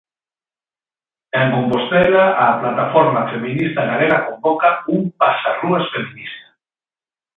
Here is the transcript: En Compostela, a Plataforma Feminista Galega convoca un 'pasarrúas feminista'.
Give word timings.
En 1.41 1.47
Compostela, 1.55 2.23
a 2.45 2.47
Plataforma 2.61 3.21
Feminista 3.33 3.87
Galega 3.91 4.19
convoca 4.29 4.69
un 4.95 5.01
'pasarrúas 5.19 5.85
feminista'. 5.93 6.53